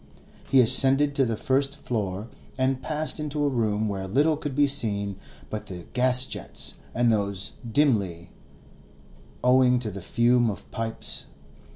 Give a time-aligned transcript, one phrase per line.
[0.51, 2.25] They ascended to the first floor
[2.57, 5.15] and passed into a room where little could be seen
[5.51, 8.31] but the gas jets, and those dimly,
[9.43, 11.25] owing to the fume of pipes.